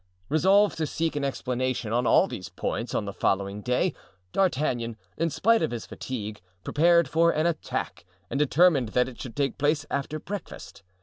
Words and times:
Resolved 0.29 0.77
to 0.79 0.87
seek 0.87 1.15
an 1.15 1.23
explanation 1.23 1.93
on 1.93 2.07
all 2.07 2.27
these 2.27 2.49
points 2.49 2.95
on 2.95 3.05
the 3.05 3.13
following 3.13 3.61
day, 3.61 3.93
D'Artagnan, 4.31 4.97
in 5.15 5.29
spite 5.29 5.61
of 5.61 5.69
his 5.69 5.85
fatigue, 5.85 6.41
prepared 6.63 7.07
for 7.07 7.29
an 7.29 7.45
attack 7.45 8.03
and 8.27 8.39
determined 8.39 8.89
that 8.97 9.07
it 9.07 9.21
should 9.21 9.35
take 9.35 9.59
place 9.59 9.85
after 9.91 10.17
breakfast. 10.17 10.81